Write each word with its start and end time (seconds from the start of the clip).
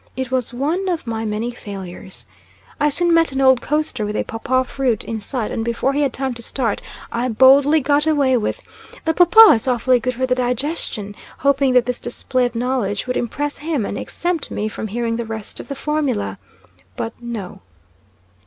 It 0.17 0.31
was 0.31 0.51
one 0.51 0.89
of 0.89 1.05
my 1.05 1.25
many 1.25 1.51
failures. 1.51 2.25
I 2.79 2.89
soon 2.89 3.13
met 3.13 3.31
an 3.33 3.39
old 3.39 3.61
coaster 3.61 4.03
with 4.03 4.15
a 4.15 4.23
papaw 4.23 4.63
fruit 4.63 5.03
in 5.03 5.21
sight, 5.21 5.51
and 5.51 5.63
before 5.63 5.93
he 5.93 6.01
had 6.01 6.11
time 6.11 6.33
to 6.33 6.41
start, 6.41 6.81
I 7.11 7.27
boldly 7.29 7.81
got 7.81 8.07
away 8.07 8.35
with 8.35 8.63
"The 9.05 9.13
paw 9.13 9.25
paw 9.25 9.51
is 9.51 9.67
awfully 9.67 9.99
good 9.99 10.15
for 10.15 10.25
the 10.25 10.33
digestion," 10.33 11.13
hoping 11.37 11.73
that 11.73 11.85
this 11.85 11.99
display 11.99 12.47
of 12.47 12.55
knowledge 12.55 13.05
would 13.05 13.15
impress 13.15 13.59
him 13.59 13.85
and 13.85 13.95
exempt 13.95 14.49
me 14.49 14.67
from 14.67 14.87
hearing 14.87 15.17
the 15.17 15.23
rest 15.25 15.59
of 15.59 15.67
the 15.67 15.75
formula. 15.75 16.39
But 16.95 17.13
no. 17.21 17.61